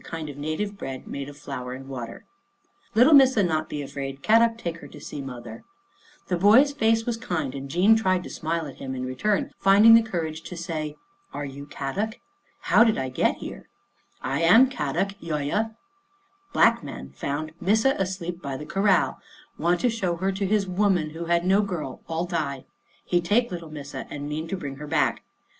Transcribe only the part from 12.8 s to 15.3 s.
did I get here? ""I am Kadok,